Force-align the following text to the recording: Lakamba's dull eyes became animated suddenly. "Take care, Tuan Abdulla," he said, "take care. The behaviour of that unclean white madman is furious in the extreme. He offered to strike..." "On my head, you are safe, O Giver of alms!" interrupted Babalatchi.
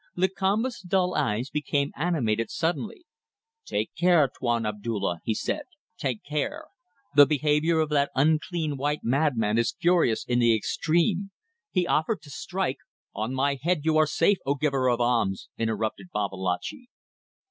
Lakamba's 0.17 0.79
dull 0.81 1.13
eyes 1.13 1.51
became 1.51 1.91
animated 1.95 2.49
suddenly. 2.49 3.05
"Take 3.67 3.91
care, 3.93 4.27
Tuan 4.35 4.65
Abdulla," 4.65 5.19
he 5.23 5.35
said, 5.35 5.65
"take 5.95 6.23
care. 6.23 6.63
The 7.15 7.27
behaviour 7.27 7.79
of 7.79 7.89
that 7.89 8.09
unclean 8.15 8.77
white 8.77 9.03
madman 9.03 9.59
is 9.59 9.75
furious 9.79 10.25
in 10.25 10.39
the 10.39 10.55
extreme. 10.55 11.29
He 11.69 11.85
offered 11.85 12.23
to 12.23 12.31
strike..." 12.31 12.79
"On 13.13 13.35
my 13.35 13.59
head, 13.61 13.81
you 13.83 13.95
are 13.97 14.07
safe, 14.07 14.39
O 14.43 14.55
Giver 14.55 14.89
of 14.89 14.99
alms!" 14.99 15.49
interrupted 15.55 16.07
Babalatchi. 16.11 16.87